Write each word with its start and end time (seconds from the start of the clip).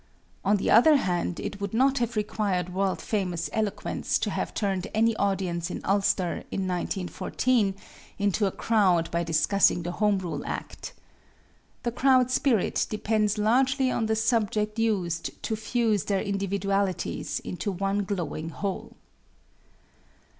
On 0.43 0.57
the 0.57 0.71
other 0.71 0.95
hand, 0.95 1.39
it 1.39 1.61
would 1.61 1.75
not 1.75 1.99
have 1.99 2.15
required 2.15 2.73
world 2.73 2.99
famous 2.99 3.51
eloquence 3.53 4.17
to 4.17 4.31
have 4.31 4.51
turned 4.51 4.87
any 4.95 5.15
audience 5.17 5.69
in 5.69 5.79
Ulster, 5.85 6.37
in 6.49 6.67
1914, 6.67 7.75
into 8.17 8.47
a 8.47 8.51
crowd 8.51 9.11
by 9.11 9.23
discussing 9.23 9.83
the 9.83 9.91
Home 9.91 10.17
Rule 10.17 10.43
Act. 10.43 10.93
The 11.83 11.91
crowd 11.91 12.31
spirit 12.31 12.87
depends 12.89 13.37
largely 13.37 13.91
on 13.91 14.07
the 14.07 14.15
subject 14.15 14.79
used 14.79 15.39
to 15.43 15.55
fuse 15.55 16.05
their 16.05 16.23
individualities 16.23 17.39
into 17.41 17.71
one 17.71 18.03
glowing 18.03 18.49
whole. 18.49 18.95